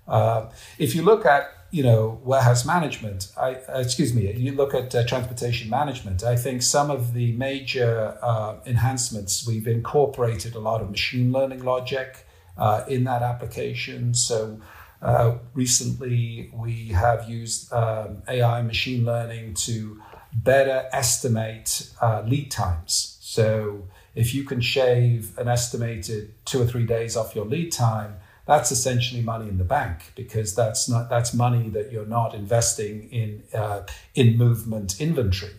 [0.09, 3.33] Uh, if you look at you know warehouse management.
[3.37, 6.23] I uh, excuse me you look at uh, transportation management.
[6.25, 11.65] I think some of the major uh, enhancements we've incorporated a lot of machine learning
[11.65, 12.27] logic
[12.59, 14.15] uh, in that application.
[14.15, 14.61] So
[15.01, 20.01] uh, recently we have used um, ai machine learning to
[20.33, 23.19] better estimate uh, lead times.
[23.21, 28.17] So if you can shave an estimated two or three days off your lead time
[28.51, 33.09] that's essentially money in the bank because that's not that's money that you're not investing
[33.13, 33.83] in uh,
[34.17, 35.55] in movement inventory.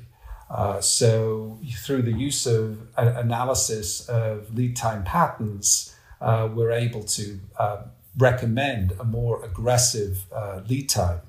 [0.49, 7.39] Uh, so through the use of analysis of lead time patterns, uh, we're able to
[7.58, 7.84] uh,
[8.17, 11.21] recommend a more aggressive uh, lead time.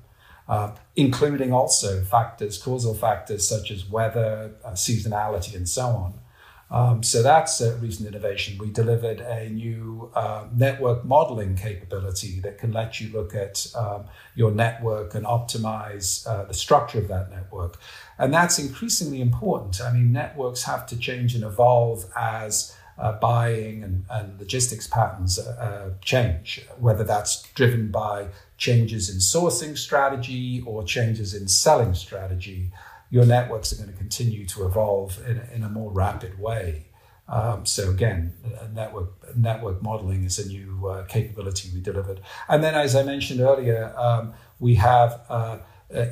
[0.45, 6.13] Uh, including also factors, causal factors such as weather, seasonality, and so on.
[6.71, 8.57] Um, so that's a recent innovation.
[8.57, 14.05] We delivered a new uh, network modeling capability that can let you look at um,
[14.33, 17.79] your network and optimize uh, the structure of that network.
[18.17, 19.81] And that's increasingly important.
[19.81, 25.39] I mean, networks have to change and evolve as uh, buying and, and, logistics patterns
[25.39, 32.71] uh, change, whether that's driven by changes in sourcing strategy or changes in selling strategy
[33.13, 36.87] your networks are going to continue to evolve in, in a more rapid way.
[37.29, 38.33] Um, so again,
[38.73, 42.21] network network modeling is a new uh, capability we delivered.
[42.49, 45.59] And then, as I mentioned earlier, um, we have uh,
[45.95, 46.05] uh,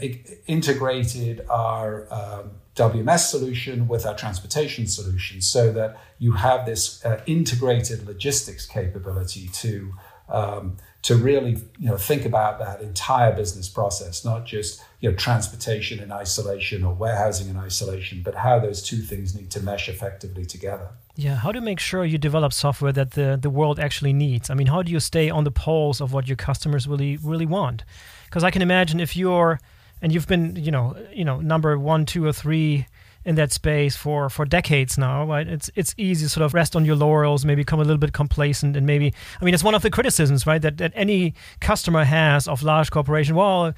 [0.45, 7.19] integrated our um, WMS solution with our transportation solution, so that you have this uh,
[7.25, 9.91] integrated logistics capability to
[10.29, 15.15] um, to really you know think about that entire business process, not just you know
[15.15, 19.89] transportation in isolation or warehousing in isolation, but how those two things need to mesh
[19.89, 20.89] effectively together.
[21.15, 24.49] Yeah, how to make sure you develop software that the the world actually needs?
[24.49, 27.45] I mean, how do you stay on the pulse of what your customers really really
[27.45, 27.83] want?
[28.25, 29.59] Because I can imagine if you're
[30.01, 32.85] and you've been you know you know number one, two, or three
[33.23, 35.47] in that space for for decades now, right?
[35.47, 38.13] It's it's easy to sort of rest on your laurels, maybe become a little bit
[38.13, 42.03] complacent, and maybe I mean it's one of the criticisms, right, that that any customer
[42.03, 43.35] has of large corporation.
[43.35, 43.73] Well,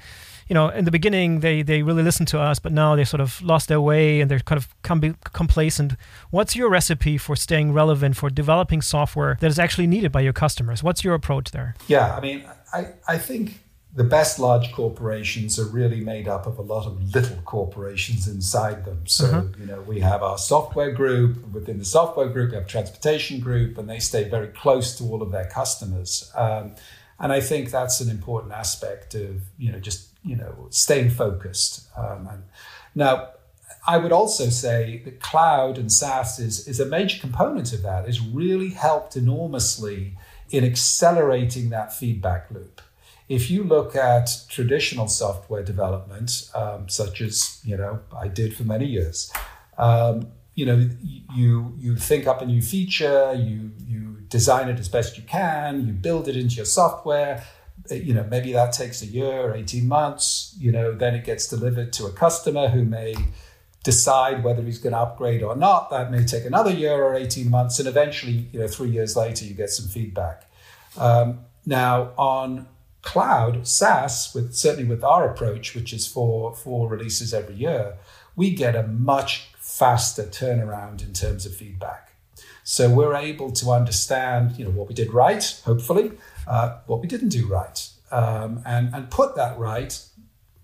[0.48, 3.20] you know, in the beginning they they really listened to us, but now they sort
[3.20, 5.94] of lost their way and they're kind of com- complacent.
[6.30, 10.32] What's your recipe for staying relevant for developing software that is actually needed by your
[10.32, 10.82] customers?
[10.82, 11.74] What's your approach there?
[11.86, 13.63] Yeah, I mean, I I think
[13.96, 18.84] the best large corporations are really made up of a lot of little corporations inside
[18.84, 19.06] them.
[19.06, 19.42] So, uh-huh.
[19.58, 21.46] you know, we have our software group.
[21.52, 25.22] Within the software group, we have transportation group, and they stay very close to all
[25.22, 26.32] of their customers.
[26.34, 26.74] Um,
[27.20, 31.88] and I think that's an important aspect of, you know, just, you know, staying focused.
[31.96, 32.42] Um, and
[32.96, 33.28] now,
[33.86, 38.08] I would also say that cloud and SaaS is, is a major component of that.
[38.08, 40.16] It's really helped enormously
[40.50, 42.73] in accelerating that feedback loop
[43.28, 48.64] if you look at traditional software development, um, such as you know I did for
[48.64, 49.32] many years,
[49.78, 50.88] um, you know
[51.34, 55.86] you you think up a new feature, you you design it as best you can,
[55.86, 57.44] you build it into your software.
[57.90, 60.54] Uh, you know maybe that takes a year, or eighteen months.
[60.58, 63.14] You know then it gets delivered to a customer who may
[63.84, 65.90] decide whether he's going to upgrade or not.
[65.90, 69.46] That may take another year or eighteen months, and eventually you know three years later
[69.46, 70.50] you get some feedback.
[70.98, 72.68] Um, now on
[73.04, 77.94] cloud SaaS, with certainly with our approach, which is for four releases every year,
[78.34, 82.12] we get a much faster turnaround in terms of feedback.
[82.64, 86.12] So we're able to understand, you know, what we did right, hopefully,
[86.46, 89.92] uh, what we didn't do right, um, and and put that right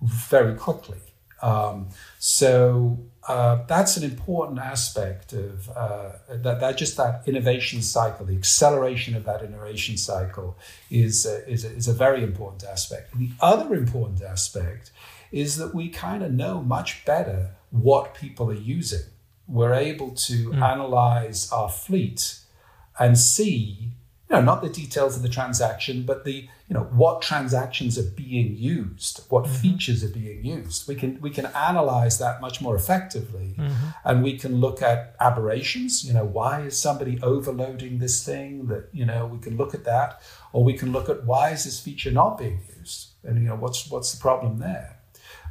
[0.02, 1.02] very quickly.
[1.42, 6.78] Um, so uh, that's an important aspect of uh, that, that.
[6.78, 10.56] Just that innovation cycle, the acceleration of that innovation cycle,
[10.90, 13.16] is uh, is, a, is a very important aspect.
[13.18, 14.90] The other important aspect
[15.32, 19.04] is that we kind of know much better what people are using.
[19.46, 20.62] We're able to mm.
[20.62, 22.38] analyze our fleet
[22.98, 23.92] and see
[24.30, 28.08] you know, not the details of the transaction, but the, you know, what transactions are
[28.12, 29.54] being used, what mm-hmm.
[29.54, 30.86] features are being used.
[30.86, 33.88] We can we can analyze that much more effectively, mm-hmm.
[34.04, 36.04] and we can look at aberrations.
[36.04, 38.66] You know, why is somebody overloading this thing?
[38.66, 41.64] That you know, we can look at that, or we can look at why is
[41.64, 44.96] this feature not being used, and you know, what's what's the problem there.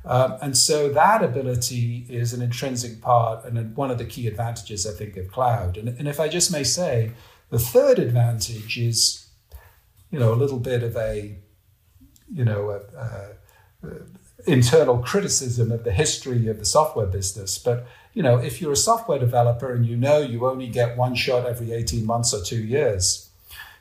[0.06, 4.88] Um, and so that ability is an intrinsic part and one of the key advantages,
[4.88, 5.76] I think, of cloud.
[5.76, 7.12] And, and if I just may say,
[7.50, 9.28] the third advantage is,
[10.12, 11.38] you know, a little bit of a,
[12.32, 13.96] you know, a, a, a
[14.48, 17.58] internal criticism of the history of the software business.
[17.58, 21.16] But you know, if you're a software developer and you know you only get one
[21.16, 23.30] shot every 18 months or two years,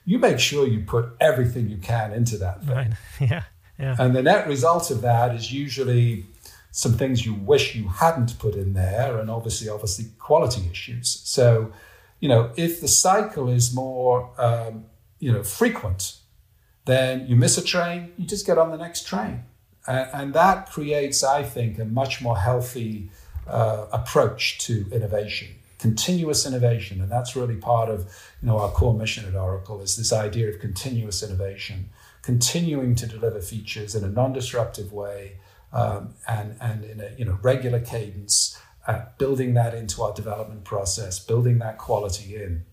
[0.05, 2.75] you make sure you put everything you can into that thing.
[2.75, 2.93] Right.
[3.21, 3.43] Yeah.
[3.79, 3.95] Yeah.
[3.97, 6.27] And the net result of that is usually
[6.73, 11.21] some things you wish you hadn't put in there, and obviously, obviously, quality issues.
[11.25, 11.73] So,
[12.21, 14.85] you know, if the cycle is more, um,
[15.19, 16.17] you know, frequent,
[16.85, 19.45] then you miss a train, you just get on the next train.
[19.87, 23.11] And, and that creates, I think, a much more healthy
[23.47, 27.01] uh, approach to innovation, continuous innovation.
[27.01, 28.01] And that's really part of,
[28.43, 31.91] you know, our core mission at Oracle is this idea of continuous innovation,
[32.23, 35.37] continuing to deliver features in a non-disruptive way
[35.73, 40.64] um, and, and in a, you know, regular cadence at building that into our development
[40.64, 42.64] process, building that quality in.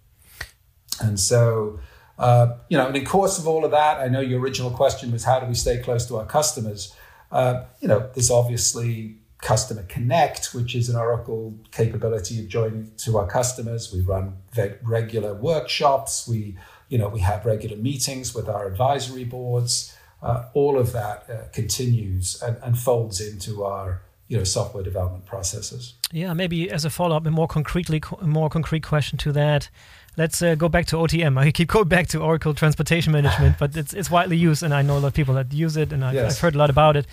[1.01, 1.80] And so,
[2.17, 5.12] uh, you know, and in course of all of that, I know your original question
[5.12, 6.95] was how do we stay close to our customers?
[7.32, 13.17] Uh, you know, there's obviously Customer Connect, which is an Oracle capability of joining to
[13.17, 13.91] our customers.
[13.93, 14.38] We run
[14.82, 16.28] regular workshops.
[16.28, 19.93] We, you know, we have regular meetings with our advisory boards.
[20.23, 25.26] Uh, all of that uh, continues and, and folds into our you know software development
[25.26, 25.94] processes.
[26.12, 29.70] Yeah, maybe as a follow up, a more concretely, a more concrete question to that.
[30.18, 31.38] Let's uh, go back to OTM.
[31.40, 34.82] I keep going back to Oracle Transportation Management, but it's it's widely used, and I
[34.82, 36.34] know a lot of people that use it, and I've, yes.
[36.34, 37.06] I've heard a lot about it.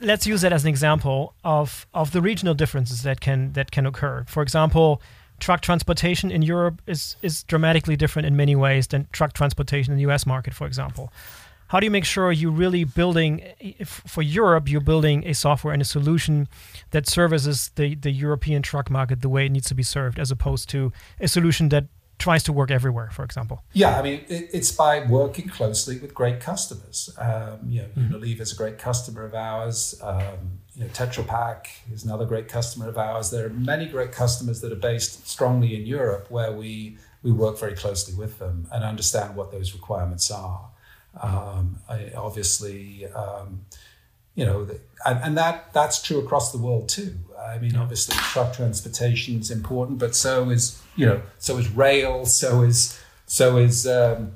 [0.00, 3.86] Let's use that as an example of of the regional differences that can that can
[3.86, 4.24] occur.
[4.28, 5.02] For example,
[5.40, 9.96] truck transportation in Europe is is dramatically different in many ways than truck transportation in
[9.96, 10.24] the U.S.
[10.24, 11.12] market, for example
[11.68, 13.42] how do you make sure you're really building
[13.84, 14.68] for Europe?
[14.68, 16.48] You're building a software and a solution
[16.90, 20.30] that services the the European truck market the way it needs to be served, as
[20.30, 21.84] opposed to a solution that
[22.18, 23.62] tries to work everywhere, for example?
[23.72, 27.10] Yeah, I mean, it, it's by working closely with great customers.
[27.16, 28.14] Um, you know, mm-hmm.
[28.14, 29.94] Unilever is a great customer of ours.
[30.02, 33.30] Um, you know, Tetra Pak is another great customer of ours.
[33.30, 37.58] There are many great customers that are based strongly in Europe where we we work
[37.58, 40.67] very closely with them and understand what those requirements are.
[41.20, 43.64] Um, I, obviously, um,
[44.34, 44.68] you know,
[45.04, 47.16] and, and, that that's true across the world too.
[47.36, 52.24] I mean, obviously, truck transportation is important, but so is you know, so is rail,
[52.24, 54.32] so is so is um,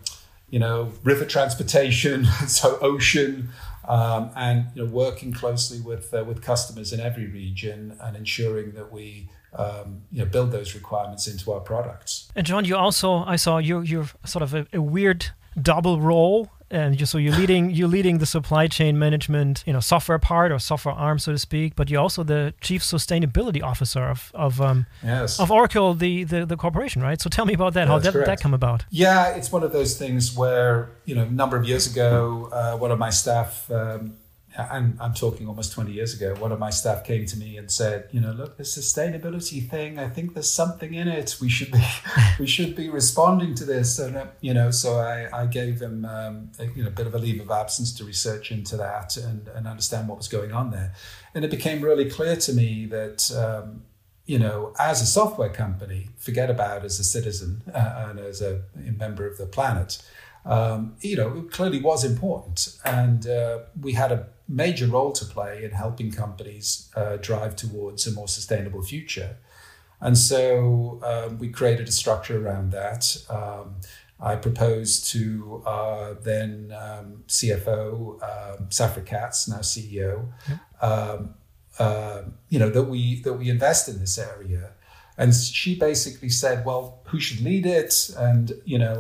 [0.51, 3.51] you know, river transportation, so ocean,
[3.87, 8.73] um, and you know, working closely with uh, with customers in every region and ensuring
[8.73, 12.31] that we um, you know build those requirements into our products.
[12.35, 15.27] And John, you also I saw you you're sort of a, a weird
[15.61, 19.81] double role and you, so you're leading you're leading the supply chain management you know
[19.81, 24.05] software part or software arm so to speak but you're also the chief sustainability officer
[24.05, 25.39] of of um, yes.
[25.39, 27.21] of Oracle the, the the corporation right?
[27.21, 28.85] So tell me about that how did that come about.
[28.91, 32.77] Yeah it's one of those things where you know a number of years ago uh,
[32.77, 34.17] one of my staff um,
[34.57, 37.71] and I'm talking almost 20 years ago, one of my staff came to me and
[37.71, 41.37] said, you know, look, the sustainability thing, I think there's something in it.
[41.41, 41.83] We should be,
[42.39, 43.99] we should be responding to this.
[43.99, 47.07] And, uh, you know, so I, I gave him, um, a, you know, a bit
[47.07, 50.53] of a leave of absence to research into that and, and understand what was going
[50.53, 50.93] on there.
[51.35, 53.83] And it became really clear to me that, um,
[54.27, 58.63] you know, as a software company, forget about as a citizen uh, and as a
[58.77, 60.03] member of the planet,
[60.45, 62.79] um, you know, it clearly was important.
[62.85, 68.07] And uh, we had a major role to play in helping companies uh, drive towards
[68.07, 69.37] a more sustainable future.
[70.01, 73.17] And so um, we created a structure around that.
[73.31, 73.77] Um,
[74.21, 75.63] I proposed to
[76.23, 80.29] then um, CFO, um, Safra Catz, now CEO,
[80.81, 81.35] um,
[81.79, 84.71] uh, you know, that we that we invest in this area.
[85.19, 88.11] And she basically said, well, who should lead it?
[88.17, 88.99] And, you know,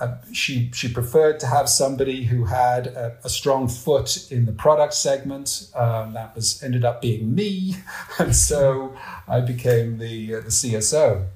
[0.00, 4.52] uh, she she preferred to have somebody who had a, a strong foot in the
[4.52, 5.70] product segment.
[5.74, 7.76] Um, that was ended up being me,
[8.18, 8.94] and so
[9.28, 11.26] I became the uh, the CSO.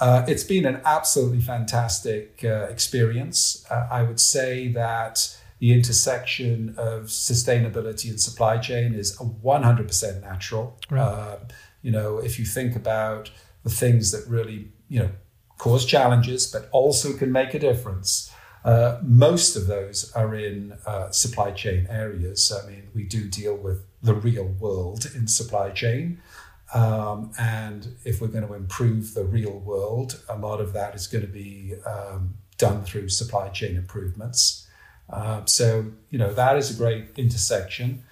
[0.00, 3.64] Uh, it's been an absolutely fantastic uh, experience.
[3.70, 10.76] Uh, I would say that the intersection of sustainability and supply chain is 100% natural.
[10.90, 11.38] Right.
[11.82, 13.30] you know, if you think about
[13.62, 15.10] the things that really you know
[15.62, 18.32] cause challenges, but also can make a difference.
[18.64, 22.50] Uh, most of those are in uh, supply chain areas.
[22.50, 26.20] I mean, we do deal with the real world in supply chain.
[26.74, 31.06] Um, and if we're going to improve the real world, a lot of that is
[31.06, 34.66] going to be um, done through supply chain improvements.
[35.10, 38.02] Uh, so, you know, that is a great intersection.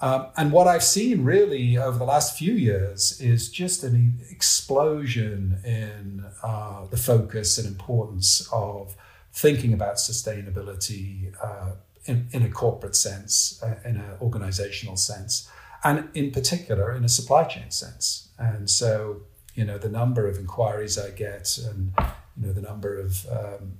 [0.00, 5.60] Um, and what I've seen really over the last few years is just an explosion
[5.64, 8.96] in uh, the focus and importance of
[9.32, 11.72] thinking about sustainability uh,
[12.04, 15.50] in, in, a corporate sense, uh, in an organizational sense,
[15.82, 18.28] and in particular in a supply chain sense.
[18.38, 19.22] And so,
[19.54, 21.92] you know, the number of inquiries I get and,
[22.36, 23.78] you know, the number of um,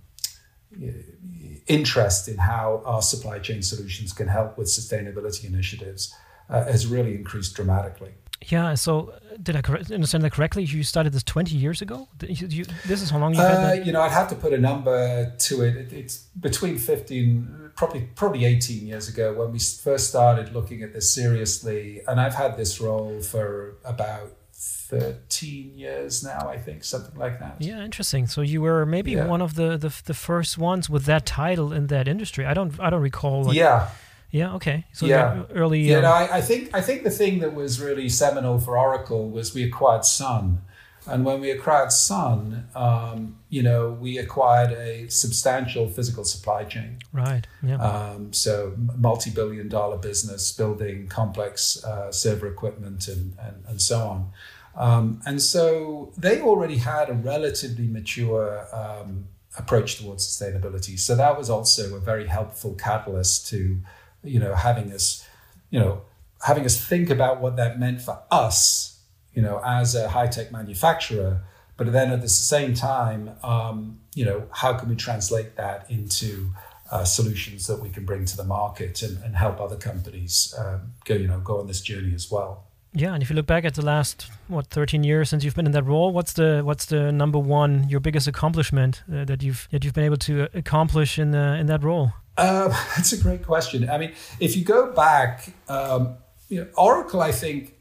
[1.67, 6.15] interest in how our supply chain solutions can help with sustainability initiatives
[6.49, 8.13] uh, has really increased dramatically.
[8.47, 8.75] Yeah.
[8.75, 9.61] So, uh, did I
[9.93, 10.63] understand that correctly?
[10.65, 12.09] You started this 20 years ago.
[12.23, 13.81] You, this is how long you've had that?
[13.81, 15.77] Uh, you know, I'd have to put a number to it.
[15.77, 15.93] it.
[15.93, 21.13] It's between 15, probably probably 18 years ago when we first started looking at this
[21.13, 22.01] seriously.
[22.07, 27.57] And I've had this role for about 13 years now, I think, something like that.
[27.61, 28.27] Yeah, interesting.
[28.27, 29.27] So you were maybe yeah.
[29.27, 32.45] one of the, the the first ones with that title in that industry.
[32.45, 33.45] I don't I don't recall.
[33.45, 33.91] Like, yeah.
[34.31, 34.55] Yeah.
[34.57, 34.85] Okay.
[34.93, 35.45] So yeah.
[35.55, 35.81] early.
[35.81, 35.97] Yeah.
[35.99, 39.31] Um, no, I, I, think I think the thing that was really seminal for Oracle
[39.31, 40.61] was we acquired Sun,
[41.09, 46.99] and when we acquired Sun, um, you know, we acquired a substantial physical supply chain.
[47.13, 47.47] Right.
[47.63, 47.77] Yeah.
[47.77, 54.31] Um, so multi-billion-dollar business building complex uh, server equipment and, and and so on.
[54.77, 60.99] Um, and so they already had a relatively mature um, approach towards sustainability.
[60.99, 63.81] So that was also a very helpful catalyst to
[64.23, 65.27] you know, having us,
[65.71, 66.03] you know,
[66.45, 68.98] having us think about what that meant for us,
[69.35, 71.43] you know, as a high tech manufacturer.
[71.77, 76.51] But then at the same time, um, you know, how can we translate that into
[76.91, 80.93] uh, solutions that we can bring to the market and, and help other companies um,
[81.05, 82.65] go, you know, go on this journey as well.
[82.95, 85.67] Yeah, and if you look back at the last what 13 years since you've been
[85.67, 89.69] in that role, what's the what's the number one your biggest accomplishment uh, that you've
[89.71, 92.13] that you've been able to accomplish in uh, in that role?
[92.39, 93.89] Uh, that's a great question.
[93.91, 96.17] I mean, if you go back, um,
[96.49, 97.75] you know, Oracle, I think,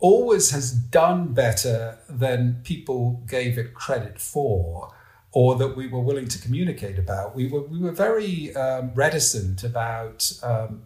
[0.00, 4.92] always has done better than people gave it credit for,
[5.32, 7.34] or that we were willing to communicate about.
[7.34, 10.82] We were we were very um, reticent about, um,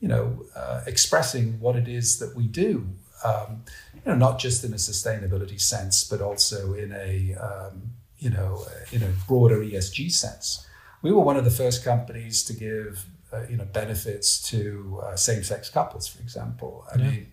[0.00, 2.88] you know, uh, expressing what it is that we do.
[3.24, 3.64] Um,
[3.94, 8.64] you know, not just in a sustainability sense, but also in a um, you know
[8.92, 10.64] in a broader ESG sense
[11.02, 15.16] we were one of the first companies to give uh, you know benefits to uh,
[15.16, 16.84] same-sex couples, for example.
[16.92, 17.10] I yeah.
[17.10, 17.26] mean,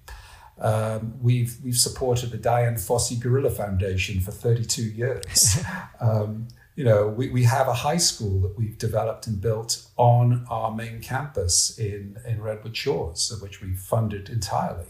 [0.60, 5.58] Um, we've we've supported the Dian Fossey Gorilla Foundation for 32 years.
[6.00, 10.46] um, you know, we, we have a high school that we've developed and built on
[10.50, 14.88] our main campus in, in Redwood Shores, which we funded entirely.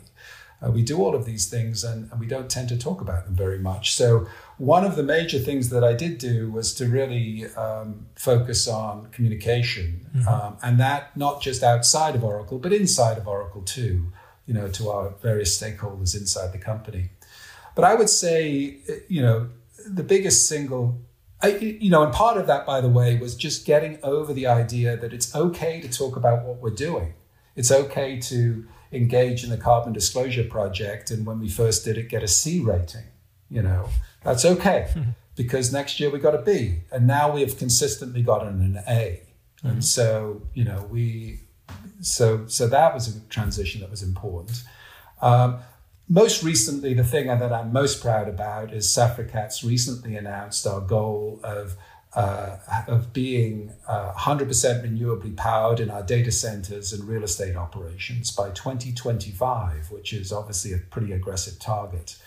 [0.66, 3.26] Uh, we do all of these things and, and, we don't tend to talk about
[3.26, 3.94] them very much.
[3.94, 4.26] So,
[4.58, 9.08] one of the major things that I did do was to really um, focus on
[9.08, 10.28] communication, mm-hmm.
[10.28, 14.14] um, and that not just outside of Oracle, but inside of Oracle too,
[14.46, 17.10] you know, to our various stakeholders inside the company.
[17.76, 18.78] But I would say,
[19.08, 19.50] you know,
[19.88, 21.02] the biggest single
[21.42, 24.48] I, you know, and part of that, by the way, was just getting over the
[24.48, 27.14] idea that it's okay to talk about what we're doing.
[27.56, 32.10] It's okay to engage in the Carbon Disclosure Project, and when we first did it,
[32.10, 33.04] get a C rating.
[33.50, 33.90] You know,
[34.24, 35.12] that's okay mm-hmm.
[35.36, 39.22] because next year we got a B, and now we have consistently gotten an A.
[39.58, 39.68] Mm-hmm.
[39.68, 41.42] And so, you know, we
[42.02, 44.64] so so that was a transition that was important.
[45.22, 45.60] Um,
[46.08, 50.82] most recently, the thing that I'm most proud about is Safra Catz recently announced our
[50.82, 51.76] goal of
[52.16, 52.58] uh,
[52.88, 58.50] of being uh, 100% renewably powered in our data centers and real estate operations by
[58.52, 62.18] 2025, which is obviously a pretty aggressive target.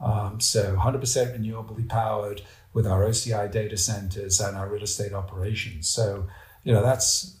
[0.00, 1.00] Um, so 100%
[1.38, 2.42] renewably powered
[2.74, 5.88] with our OCI data centers and our real estate operations.
[5.88, 6.28] So,
[6.62, 7.37] you know, that's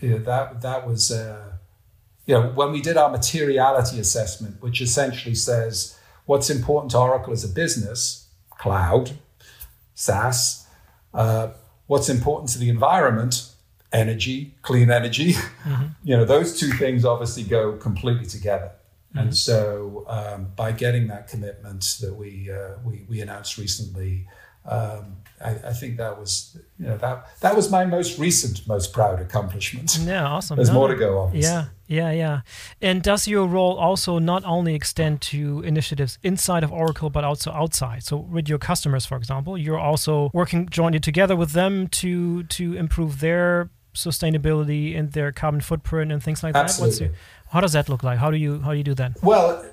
[0.00, 1.10] you know, that that was.
[1.10, 1.50] Uh,
[2.26, 7.32] you know, when we did our materiality assessment, which essentially says what's important to Oracle
[7.32, 9.12] as a business, cloud,
[9.94, 10.66] SaaS,
[11.12, 11.48] uh,
[11.86, 13.50] what's important to the environment,
[13.92, 15.86] energy, clean energy, mm-hmm.
[16.04, 18.72] you know, those two things obviously go completely together.
[19.10, 19.18] Mm-hmm.
[19.18, 24.26] And so, um, by getting that commitment that we uh, we, we announced recently,
[24.66, 28.92] um, I, I, think that was you know that that was my most recent most
[28.92, 29.98] proud accomplishment.
[30.04, 30.56] Yeah, awesome.
[30.56, 31.50] There's no, more to go, obviously.
[31.50, 32.40] Yeah, yeah, yeah.
[32.80, 37.50] And does your role also not only extend to initiatives inside of Oracle but also
[37.52, 38.04] outside?
[38.04, 42.74] So with your customers, for example, you're also working jointly together with them to to
[42.74, 46.84] improve their sustainability and their carbon footprint and things like Absolutely.
[46.84, 46.86] that.
[46.86, 48.18] What's your, how does that look like?
[48.18, 49.22] How do you how do you do that?
[49.22, 49.64] Well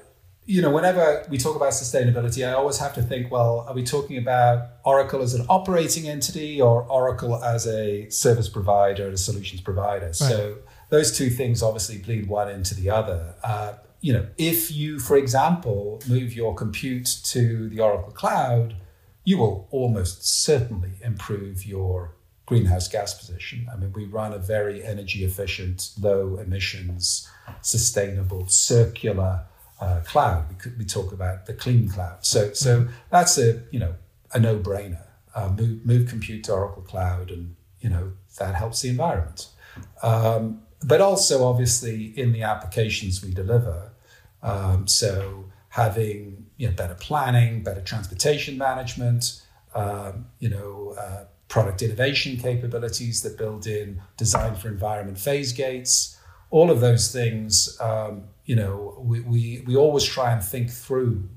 [0.51, 3.83] you know, whenever we talk about sustainability, I always have to think, well, are we
[3.83, 9.17] talking about Oracle as an operating entity or Oracle as a service provider, and a
[9.17, 10.07] solutions provider?
[10.07, 10.15] Right.
[10.15, 10.57] So
[10.89, 13.33] those two things obviously bleed one into the other.
[13.41, 18.75] Uh, you know, if you, for example, move your compute to the Oracle cloud,
[19.23, 22.13] you will almost certainly improve your
[22.45, 23.69] greenhouse gas position.
[23.71, 27.29] I mean, we run a very energy efficient, low emissions,
[27.61, 29.45] sustainable, circular
[29.81, 30.47] uh, cloud.
[30.49, 32.25] We, could, we talk about the clean cloud.
[32.25, 33.95] So so that's a you know
[34.33, 35.07] a no brainer.
[35.33, 39.47] Uh, move move compute to Oracle Cloud, and you know that helps the environment.
[40.03, 43.91] Um, but also obviously in the applications we deliver.
[44.43, 49.41] Um, so having you know better planning, better transportation management,
[49.73, 50.95] um, you know.
[50.97, 56.17] Uh, product innovation capabilities that build in design for environment phase gates,
[56.51, 61.29] all of those things um, you know, we, we, we always try and think through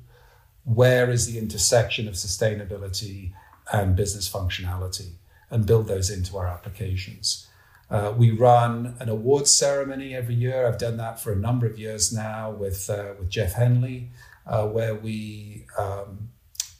[0.64, 3.32] where is the intersection of sustainability
[3.72, 5.12] and business functionality
[5.48, 7.46] and build those into our applications.
[7.88, 10.66] Uh, we run an awards ceremony every year.
[10.66, 14.08] I've done that for a number of years now with uh, with Jeff Henley,
[14.46, 16.30] uh, where we um,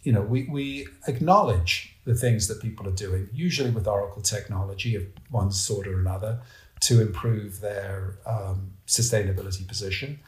[0.03, 4.97] you know we, we acknowledge the things that people are doing, usually with Oracle technology
[4.97, 6.41] of one sort or another,
[6.85, 10.20] to improve their um, sustainability position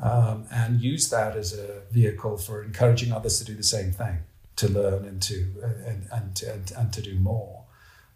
[0.00, 4.18] um, and use that as a vehicle for encouraging others to do the same thing,
[4.56, 7.64] to learn and to and and and, and to do more.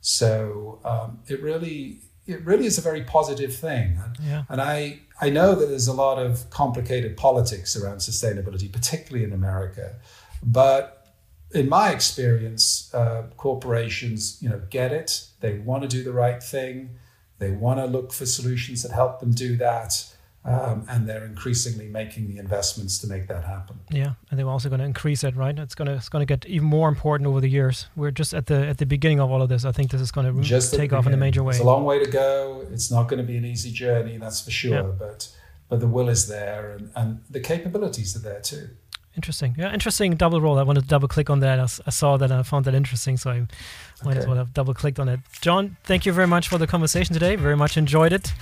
[0.00, 3.98] So um, it really it really is a very positive thing.
[4.22, 4.44] Yeah.
[4.48, 9.32] And I I know that there's a lot of complicated politics around sustainability, particularly in
[9.32, 9.96] America,
[10.42, 10.94] but
[11.52, 15.26] in my experience, uh, corporations, you know, get it.
[15.40, 16.98] They want to do the right thing.
[17.38, 20.14] They want to look for solutions that help them do that.
[20.44, 23.80] Um, and they're increasingly making the investments to make that happen.
[23.90, 25.58] Yeah, and they're also going to increase it, right?
[25.58, 27.88] It's going to it's going to get even more important over the years.
[27.96, 29.66] We're just at the at the beginning of all of this.
[29.66, 31.50] I think this is going to just take off in a major way.
[31.50, 32.64] It's a long way to go.
[32.72, 34.74] It's not going to be an easy journey, that's for sure.
[34.74, 34.92] Yeah.
[34.98, 35.28] But
[35.68, 38.70] but the will is there, and, and the capabilities are there too.
[39.18, 39.56] Interesting.
[39.58, 40.60] Yeah, interesting double role.
[40.60, 41.58] I wanted to double click on that.
[41.58, 43.40] I, I saw that and I found that interesting, so I
[44.04, 44.18] might okay.
[44.20, 45.18] as well have double clicked on it.
[45.40, 47.34] John, thank you very much for the conversation today.
[47.34, 48.32] Very much enjoyed it.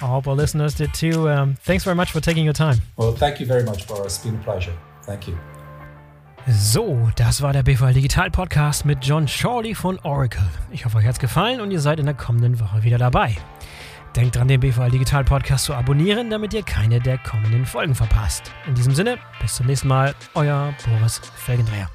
[0.00, 1.28] I hope our listeners did too.
[1.28, 2.78] Um, thanks very much for taking your time.
[2.96, 4.14] Well, thank you very much, Boris.
[4.14, 4.72] It's been a pleasure.
[5.02, 5.36] Thank you.
[6.46, 10.46] So, das war der BVL Digital Podcast mit John Chorley von Oracle.
[10.70, 13.36] Ich hoffe, euch hat's gefallen und ihr seid in der kommenden Woche wieder dabei.
[14.16, 18.52] Denkt dran, den BVL Digital Podcast zu abonnieren, damit ihr keine der kommenden Folgen verpasst.
[18.66, 21.88] In diesem Sinne, bis zum nächsten Mal, euer Boris Felgendreher.